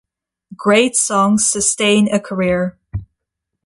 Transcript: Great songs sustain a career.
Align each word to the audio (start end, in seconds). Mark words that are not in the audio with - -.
Great 0.55 0.95
songs 0.95 1.47
sustain 1.47 2.11
a 2.11 2.19
career. 2.19 2.75